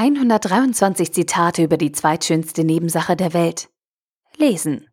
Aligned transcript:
123 0.00 1.12
Zitate 1.12 1.62
über 1.62 1.76
die 1.76 1.92
zweitschönste 1.92 2.64
Nebensache 2.64 3.16
der 3.16 3.34
Welt. 3.34 3.68
Lesen. 4.38 4.88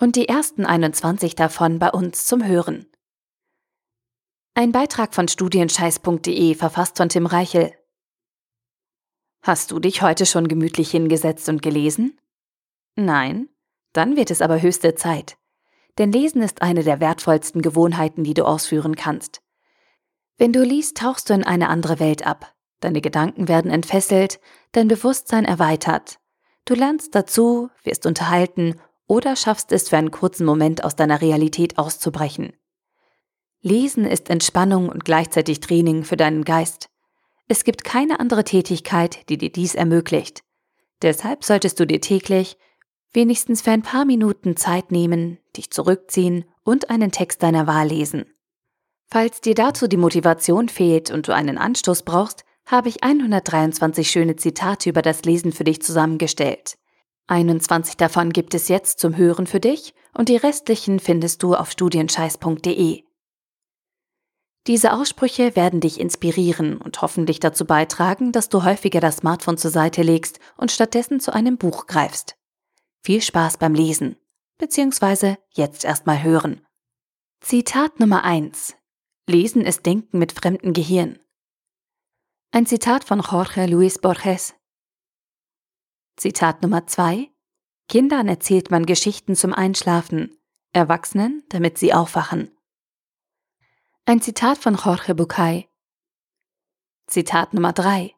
Und 0.00 0.16
die 0.16 0.26
ersten 0.26 0.64
21 0.64 1.34
davon 1.34 1.78
bei 1.78 1.90
uns 1.90 2.24
zum 2.24 2.42
Hören. 2.42 2.86
Ein 4.54 4.72
Beitrag 4.72 5.14
von 5.14 5.28
studienscheiß.de 5.28 6.54
verfasst 6.54 6.96
von 6.96 7.10
Tim 7.10 7.26
Reichel. 7.26 7.74
Hast 9.42 9.70
du 9.70 9.78
dich 9.80 10.00
heute 10.00 10.24
schon 10.24 10.48
gemütlich 10.48 10.90
hingesetzt 10.90 11.50
und 11.50 11.60
gelesen? 11.60 12.18
Nein? 12.96 13.50
Dann 13.92 14.16
wird 14.16 14.30
es 14.30 14.40
aber 14.40 14.62
höchste 14.62 14.94
Zeit. 14.94 15.36
Denn 15.98 16.10
Lesen 16.10 16.40
ist 16.40 16.62
eine 16.62 16.84
der 16.84 17.00
wertvollsten 17.00 17.60
Gewohnheiten, 17.60 18.24
die 18.24 18.32
du 18.32 18.46
ausführen 18.46 18.96
kannst. 18.96 19.42
Wenn 20.38 20.54
du 20.54 20.64
liest, 20.64 20.96
tauchst 20.96 21.28
du 21.28 21.34
in 21.34 21.44
eine 21.44 21.68
andere 21.68 22.00
Welt 22.00 22.26
ab. 22.26 22.54
Deine 22.82 23.00
Gedanken 23.00 23.46
werden 23.46 23.70
entfesselt, 23.70 24.40
dein 24.72 24.88
Bewusstsein 24.88 25.44
erweitert. 25.44 26.18
Du 26.64 26.74
lernst 26.74 27.14
dazu, 27.14 27.70
wirst 27.84 28.06
unterhalten 28.06 28.74
oder 29.06 29.36
schaffst 29.36 29.70
es 29.70 29.88
für 29.88 29.96
einen 29.96 30.10
kurzen 30.10 30.44
Moment 30.44 30.84
aus 30.84 30.96
deiner 30.96 31.20
Realität 31.20 31.78
auszubrechen. 31.78 32.52
Lesen 33.60 34.04
ist 34.04 34.30
Entspannung 34.30 34.88
und 34.88 35.04
gleichzeitig 35.04 35.60
Training 35.60 36.02
für 36.02 36.16
deinen 36.16 36.44
Geist. 36.44 36.88
Es 37.46 37.62
gibt 37.62 37.84
keine 37.84 38.18
andere 38.18 38.42
Tätigkeit, 38.42 39.28
die 39.28 39.38
dir 39.38 39.52
dies 39.52 39.76
ermöglicht. 39.76 40.42
Deshalb 41.02 41.44
solltest 41.44 41.78
du 41.78 41.86
dir 41.86 42.00
täglich 42.00 42.58
wenigstens 43.12 43.62
für 43.62 43.70
ein 43.70 43.82
paar 43.82 44.04
Minuten 44.04 44.56
Zeit 44.56 44.90
nehmen, 44.90 45.38
dich 45.56 45.70
zurückziehen 45.70 46.46
und 46.64 46.90
einen 46.90 47.12
Text 47.12 47.44
deiner 47.44 47.68
Wahl 47.68 47.88
lesen. 47.88 48.24
Falls 49.06 49.40
dir 49.40 49.54
dazu 49.54 49.86
die 49.86 49.98
Motivation 49.98 50.68
fehlt 50.68 51.10
und 51.10 51.28
du 51.28 51.34
einen 51.34 51.58
Anstoß 51.58 52.02
brauchst, 52.02 52.44
habe 52.66 52.88
ich 52.88 53.02
123 53.02 54.10
schöne 54.10 54.36
Zitate 54.36 54.90
über 54.90 55.02
das 55.02 55.24
Lesen 55.24 55.52
für 55.52 55.64
dich 55.64 55.82
zusammengestellt. 55.82 56.78
21 57.26 57.96
davon 57.96 58.32
gibt 58.32 58.54
es 58.54 58.68
jetzt 58.68 58.98
zum 58.98 59.16
Hören 59.16 59.46
für 59.46 59.60
dich 59.60 59.94
und 60.14 60.28
die 60.28 60.36
restlichen 60.36 61.00
findest 61.00 61.42
du 61.42 61.54
auf 61.54 61.70
studienscheiß.de. 61.70 63.04
Diese 64.68 64.92
Aussprüche 64.92 65.56
werden 65.56 65.80
dich 65.80 65.98
inspirieren 65.98 66.76
und 66.76 67.02
hoffentlich 67.02 67.40
dazu 67.40 67.64
beitragen, 67.64 68.30
dass 68.30 68.48
du 68.48 68.62
häufiger 68.62 69.00
das 69.00 69.16
Smartphone 69.18 69.58
zur 69.58 69.72
Seite 69.72 70.02
legst 70.02 70.38
und 70.56 70.70
stattdessen 70.70 71.18
zu 71.18 71.32
einem 71.32 71.58
Buch 71.58 71.86
greifst. 71.88 72.36
Viel 73.02 73.22
Spaß 73.22 73.56
beim 73.56 73.74
Lesen, 73.74 74.16
beziehungsweise 74.58 75.36
jetzt 75.50 75.84
erstmal 75.84 76.22
hören. 76.22 76.64
Zitat 77.40 77.98
Nummer 77.98 78.22
1. 78.22 78.76
Lesen 79.28 79.64
ist 79.64 79.84
Denken 79.84 80.18
mit 80.18 80.30
fremdem 80.30 80.72
Gehirn. 80.72 81.18
Ein 82.54 82.66
Zitat 82.66 83.02
von 83.04 83.20
Jorge 83.20 83.64
Luis 83.64 83.98
Borges. 83.98 84.54
Zitat 86.18 86.60
Nummer 86.60 86.86
2. 86.86 87.30
Kindern 87.88 88.28
erzählt 88.28 88.70
man 88.70 88.84
Geschichten 88.84 89.34
zum 89.36 89.54
Einschlafen, 89.54 90.36
Erwachsenen, 90.74 91.44
damit 91.48 91.78
sie 91.78 91.94
aufwachen. 91.94 92.54
Ein 94.04 94.20
Zitat 94.20 94.58
von 94.58 94.74
Jorge 94.74 95.14
Bucay. 95.14 95.70
Zitat 97.06 97.54
Nummer 97.54 97.72
3. 97.72 98.14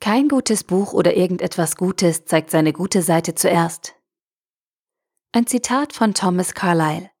Kein 0.00 0.28
gutes 0.28 0.64
Buch 0.64 0.92
oder 0.92 1.16
irgendetwas 1.16 1.76
Gutes 1.76 2.24
zeigt 2.24 2.50
seine 2.50 2.72
gute 2.72 3.00
Seite 3.00 3.36
zuerst. 3.36 3.94
Ein 5.30 5.46
Zitat 5.46 5.92
von 5.92 6.14
Thomas 6.14 6.52
Carlyle. 6.52 7.12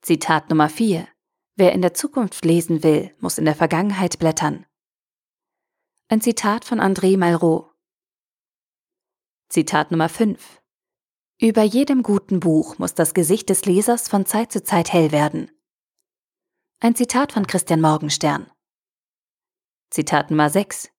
Zitat 0.00 0.48
Nummer 0.48 0.70
4. 0.70 1.13
Wer 1.56 1.72
in 1.72 1.82
der 1.82 1.94
Zukunft 1.94 2.44
lesen 2.44 2.82
will, 2.82 3.14
muss 3.20 3.38
in 3.38 3.44
der 3.44 3.54
Vergangenheit 3.54 4.18
blättern. 4.18 4.66
Ein 6.08 6.20
Zitat 6.20 6.64
von 6.64 6.80
André 6.80 7.16
Malraux. 7.16 7.70
Zitat 9.48 9.92
Nummer 9.92 10.08
5. 10.08 10.60
Über 11.40 11.62
jedem 11.62 12.02
guten 12.02 12.40
Buch 12.40 12.78
muss 12.78 12.94
das 12.94 13.14
Gesicht 13.14 13.50
des 13.50 13.66
Lesers 13.66 14.08
von 14.08 14.26
Zeit 14.26 14.50
zu 14.50 14.64
Zeit 14.64 14.92
hell 14.92 15.12
werden. 15.12 15.48
Ein 16.80 16.96
Zitat 16.96 17.30
von 17.30 17.46
Christian 17.46 17.80
Morgenstern. 17.80 18.50
Zitat 19.90 20.30
Nummer 20.30 20.50
6. 20.50 20.90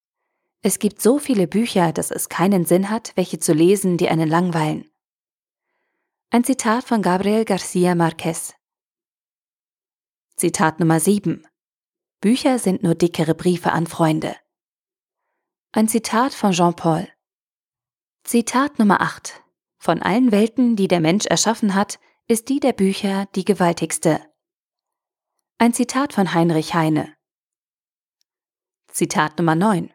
Es 0.61 0.79
gibt 0.79 1.01
so 1.01 1.19
viele 1.19 1.47
Bücher, 1.47 1.91
dass 1.91 2.11
es 2.11 2.29
keinen 2.29 2.66
Sinn 2.66 2.89
hat, 2.89 3.11
welche 3.16 3.39
zu 3.39 3.51
lesen, 3.51 3.97
die 3.97 4.07
einen 4.07 4.29
langweilen. 4.29 4.89
Ein 6.29 6.45
Zitat 6.45 6.85
von 6.85 7.01
Gabriel 7.01 7.43
García 7.43 7.93
Márquez. 7.93 8.53
Zitat 10.38 10.81
Nummer 10.81 11.00
7. 11.00 11.47
Bücher 12.19 12.59
sind 12.59 12.84
nur 12.84 12.94
dickere 12.94 13.34
Briefe 13.34 13.72
an 13.72 13.88
Freunde. 13.88 14.35
Ein 15.72 15.88
Zitat 15.88 16.34
von 16.34 16.51
Jean-Paul. 16.51 17.07
Zitat 18.25 18.78
Nummer 18.78 19.00
8. 19.00 19.41
Von 19.78 20.01
allen 20.01 20.34
Welten, 20.34 20.75
die 20.75 20.90
der 20.90 21.00
Mensch 21.00 21.25
erschaffen 21.25 21.73
hat, 21.73 22.01
ist 22.28 22.50
die 22.50 22.59
der 22.59 22.73
Bücher 22.73 23.28
die 23.35 23.46
gewaltigste. 23.46 24.19
Ein 25.57 25.72
Zitat 25.72 26.12
von 26.12 26.34
Heinrich 26.34 26.73
Heine. 26.73 27.16
Zitat 28.91 29.38
Nummer 29.38 29.56
9. 29.56 29.94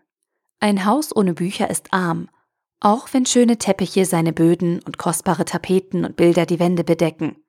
Ein 0.59 0.87
Haus 0.87 1.15
ohne 1.15 1.34
Bücher 1.34 1.69
ist 1.69 1.93
arm, 1.93 2.31
auch 2.81 3.12
wenn 3.12 3.27
schöne 3.27 3.59
Teppiche 3.59 4.07
seine 4.07 4.33
Böden 4.33 4.81
und 4.84 4.97
kostbare 4.97 5.45
Tapeten 5.45 6.07
und 6.07 6.17
Bilder 6.17 6.47
die 6.47 6.59
Wände 6.59 6.83
bedecken. 6.83 7.45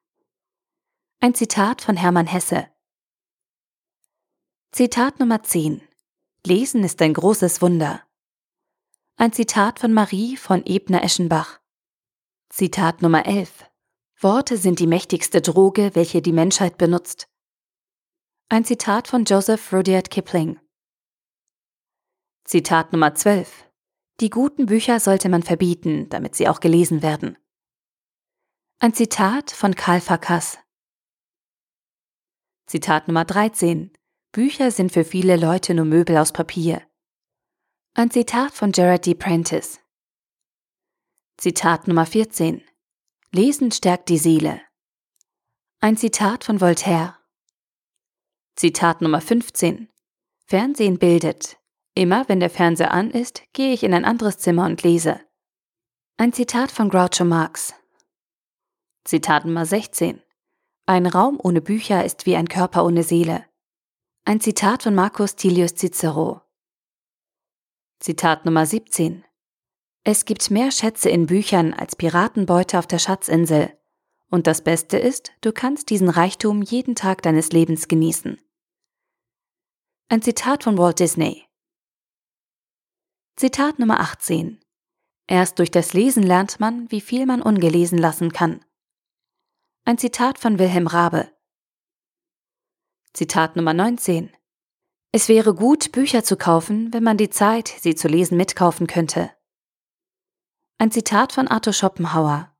Ein 1.21 1.33
Zitat 1.33 1.81
von 1.81 1.95
Hermann 1.95 2.27
Hesse. 2.27 2.67
Zitat 4.73 5.19
Nummer 5.19 5.43
10. 5.43 5.85
Lesen 6.47 6.85
ist 6.85 7.01
ein 7.01 7.13
großes 7.13 7.61
Wunder. 7.61 8.07
Ein 9.17 9.33
Zitat 9.33 9.79
von 9.79 9.91
Marie 9.91 10.37
von 10.37 10.65
Ebner-Eschenbach. 10.65 11.59
Zitat 12.47 13.01
Nummer 13.01 13.25
11. 13.25 13.65
Worte 14.21 14.55
sind 14.55 14.79
die 14.79 14.87
mächtigste 14.87 15.41
Droge, 15.41 15.93
welche 15.93 16.21
die 16.21 16.31
Menschheit 16.31 16.77
benutzt. 16.77 17.27
Ein 18.47 18.63
Zitat 18.63 19.09
von 19.09 19.25
Joseph 19.25 19.73
Rudyard 19.73 20.09
Kipling. 20.09 20.57
Zitat 22.45 22.93
Nummer 22.93 23.13
12. 23.13 23.69
Die 24.21 24.29
guten 24.29 24.67
Bücher 24.67 25.01
sollte 25.01 25.27
man 25.27 25.43
verbieten, 25.43 26.07
damit 26.07 26.35
sie 26.35 26.47
auch 26.47 26.61
gelesen 26.61 27.01
werden. 27.01 27.37
Ein 28.79 28.93
Zitat 28.93 29.51
von 29.51 29.75
Karl 29.75 29.99
Farkas. 29.99 30.59
Zitat 32.67 33.09
Nummer 33.09 33.25
13. 33.25 33.91
Bücher 34.33 34.71
sind 34.71 34.93
für 34.93 35.03
viele 35.03 35.35
Leute 35.35 35.73
nur 35.73 35.83
Möbel 35.83 36.15
aus 36.15 36.31
Papier. 36.31 36.81
Ein 37.95 38.11
Zitat 38.11 38.53
von 38.53 38.71
Gerard 38.71 39.05
D. 39.05 39.13
Prentice. 39.13 39.81
Zitat 41.35 41.89
Nummer 41.89 42.05
14. 42.05 42.63
Lesen 43.33 43.73
stärkt 43.73 44.07
die 44.07 44.17
Seele. 44.17 44.61
Ein 45.81 45.97
Zitat 45.97 46.45
von 46.45 46.61
Voltaire. 46.61 47.17
Zitat 48.55 49.01
Nummer 49.01 49.19
15. 49.19 49.89
Fernsehen 50.45 50.97
bildet. 50.97 51.57
Immer 51.93 52.29
wenn 52.29 52.39
der 52.39 52.49
Fernseher 52.49 52.91
an 52.91 53.11
ist, 53.11 53.43
gehe 53.51 53.73
ich 53.73 53.83
in 53.83 53.93
ein 53.93 54.05
anderes 54.05 54.37
Zimmer 54.37 54.65
und 54.65 54.81
lese. 54.81 55.19
Ein 56.15 56.31
Zitat 56.31 56.71
von 56.71 56.87
Groucho 56.87 57.25
Marx. 57.25 57.73
Zitat 59.03 59.43
Nummer 59.43 59.65
16. 59.65 60.21
Ein 60.85 61.05
Raum 61.05 61.37
ohne 61.43 61.59
Bücher 61.59 62.05
ist 62.05 62.25
wie 62.25 62.37
ein 62.37 62.47
Körper 62.47 62.85
ohne 62.85 63.03
Seele. 63.03 63.50
Ein 64.23 64.39
Zitat 64.39 64.83
von 64.83 64.93
Marcus 64.93 65.35
Tilius 65.35 65.73
Cicero. 65.73 66.41
Zitat 67.99 68.45
Nummer 68.45 68.67
17. 68.67 69.25
Es 70.03 70.25
gibt 70.25 70.51
mehr 70.51 70.71
Schätze 70.71 71.09
in 71.09 71.25
Büchern 71.25 71.73
als 71.73 71.95
Piratenbeute 71.95 72.77
auf 72.77 72.85
der 72.85 72.99
Schatzinsel. 72.99 73.75
Und 74.29 74.45
das 74.45 74.63
Beste 74.63 74.99
ist, 74.99 75.31
du 75.41 75.51
kannst 75.51 75.89
diesen 75.89 76.07
Reichtum 76.07 76.61
jeden 76.61 76.93
Tag 76.93 77.23
deines 77.23 77.51
Lebens 77.51 77.87
genießen. 77.87 78.39
Ein 80.07 80.21
Zitat 80.21 80.65
von 80.65 80.77
Walt 80.77 80.99
Disney. 80.99 81.47
Zitat 83.37 83.79
Nummer 83.79 84.01
18. 84.01 84.63
Erst 85.25 85.57
durch 85.57 85.71
das 85.71 85.93
Lesen 85.93 86.21
lernt 86.21 86.59
man, 86.59 86.91
wie 86.91 87.01
viel 87.01 87.25
man 87.25 87.41
ungelesen 87.41 87.97
lassen 87.97 88.31
kann. 88.31 88.63
Ein 89.83 89.97
Zitat 89.97 90.37
von 90.37 90.59
Wilhelm 90.59 90.85
Rabe. 90.85 91.31
Zitat 93.13 93.57
Nummer 93.57 93.73
19. 93.73 94.31
Es 95.11 95.27
wäre 95.27 95.53
gut, 95.53 95.91
Bücher 95.91 96.23
zu 96.23 96.37
kaufen, 96.37 96.93
wenn 96.93 97.03
man 97.03 97.17
die 97.17 97.29
Zeit, 97.29 97.67
sie 97.67 97.93
zu 97.93 98.07
lesen, 98.07 98.37
mitkaufen 98.37 98.87
könnte. 98.87 99.31
Ein 100.77 100.91
Zitat 100.91 101.33
von 101.33 101.49
Arthur 101.49 101.73
Schopenhauer. 101.73 102.55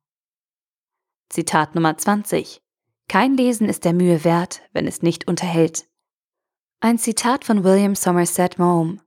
Zitat 1.30 1.74
Nummer 1.74 1.96
20. 1.96 2.62
Kein 3.08 3.34
Lesen 3.34 3.66
ist 3.66 3.86
der 3.86 3.94
Mühe 3.94 4.24
wert, 4.24 4.60
wenn 4.74 4.86
es 4.86 5.00
nicht 5.00 5.26
unterhält. 5.26 5.86
Ein 6.80 6.98
Zitat 6.98 7.46
von 7.46 7.64
William 7.64 7.94
Somerset 7.94 8.58
Maugham. 8.58 9.00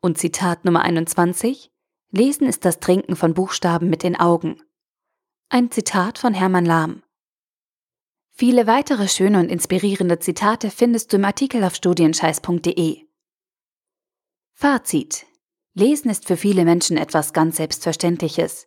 Und 0.00 0.18
Zitat 0.18 0.64
Nummer 0.64 0.82
21. 0.82 1.72
Lesen 2.12 2.46
ist 2.46 2.64
das 2.64 2.78
Trinken 2.78 3.16
von 3.16 3.34
Buchstaben 3.34 3.90
mit 3.90 4.04
den 4.04 4.14
Augen. 4.14 4.62
Ein 5.48 5.72
Zitat 5.72 6.18
von 6.18 6.32
Hermann 6.32 6.64
Lahm. 6.64 7.02
Viele 8.40 8.66
weitere 8.66 9.06
schöne 9.06 9.38
und 9.38 9.50
inspirierende 9.50 10.18
Zitate 10.18 10.70
findest 10.70 11.12
du 11.12 11.18
im 11.18 11.26
Artikel 11.26 11.62
auf 11.62 11.74
studienscheiß.de. 11.74 13.06
Fazit. 14.54 15.26
Lesen 15.74 16.10
ist 16.10 16.26
für 16.26 16.38
viele 16.38 16.64
Menschen 16.64 16.96
etwas 16.96 17.34
ganz 17.34 17.58
Selbstverständliches. 17.58 18.66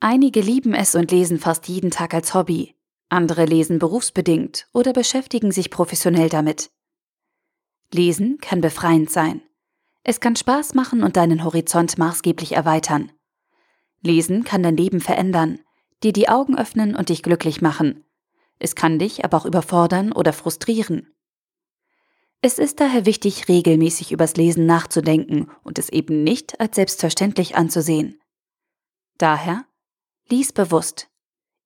Einige 0.00 0.40
lieben 0.40 0.74
es 0.74 0.96
und 0.96 1.12
lesen 1.12 1.38
fast 1.38 1.68
jeden 1.68 1.92
Tag 1.92 2.14
als 2.14 2.34
Hobby. 2.34 2.74
Andere 3.08 3.44
lesen 3.44 3.78
berufsbedingt 3.78 4.66
oder 4.72 4.92
beschäftigen 4.92 5.52
sich 5.52 5.70
professionell 5.70 6.28
damit. 6.28 6.72
Lesen 7.92 8.38
kann 8.38 8.60
befreiend 8.60 9.08
sein. 9.08 9.40
Es 10.02 10.18
kann 10.18 10.34
Spaß 10.34 10.74
machen 10.74 11.04
und 11.04 11.16
deinen 11.16 11.44
Horizont 11.44 11.96
maßgeblich 11.96 12.56
erweitern. 12.56 13.12
Lesen 14.00 14.42
kann 14.42 14.64
dein 14.64 14.76
Leben 14.76 15.00
verändern, 15.00 15.60
dir 16.02 16.12
die 16.12 16.28
Augen 16.28 16.58
öffnen 16.58 16.96
und 16.96 17.10
dich 17.10 17.22
glücklich 17.22 17.62
machen. 17.62 18.02
Es 18.58 18.74
kann 18.74 18.98
dich 18.98 19.24
aber 19.24 19.36
auch 19.36 19.46
überfordern 19.46 20.12
oder 20.12 20.32
frustrieren. 20.32 21.12
Es 22.42 22.58
ist 22.58 22.80
daher 22.80 23.06
wichtig, 23.06 23.48
regelmäßig 23.48 24.12
übers 24.12 24.36
Lesen 24.36 24.66
nachzudenken 24.66 25.50
und 25.62 25.78
es 25.78 25.88
eben 25.88 26.22
nicht 26.22 26.60
als 26.60 26.76
selbstverständlich 26.76 27.56
anzusehen. 27.56 28.20
Daher, 29.18 29.64
lies 30.28 30.52
bewusst. 30.52 31.08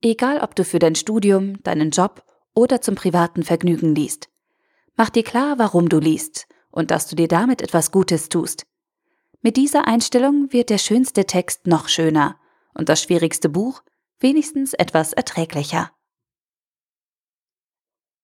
Egal, 0.02 0.40
ob 0.40 0.54
du 0.54 0.64
für 0.64 0.78
dein 0.78 0.94
Studium, 0.94 1.62
deinen 1.62 1.90
Job 1.90 2.24
oder 2.54 2.80
zum 2.80 2.94
privaten 2.94 3.42
Vergnügen 3.42 3.94
liest. 3.94 4.28
Mach 4.96 5.10
dir 5.10 5.24
klar, 5.24 5.58
warum 5.58 5.88
du 5.88 5.98
liest 5.98 6.46
und 6.70 6.90
dass 6.90 7.06
du 7.06 7.16
dir 7.16 7.28
damit 7.28 7.62
etwas 7.62 7.90
Gutes 7.90 8.28
tust. 8.28 8.66
Mit 9.42 9.56
dieser 9.56 9.86
Einstellung 9.86 10.52
wird 10.52 10.70
der 10.70 10.78
schönste 10.78 11.24
Text 11.24 11.66
noch 11.66 11.88
schöner 11.88 12.38
und 12.74 12.88
das 12.88 13.02
schwierigste 13.02 13.48
Buch 13.48 13.82
wenigstens 14.20 14.74
etwas 14.74 15.12
erträglicher. 15.12 15.90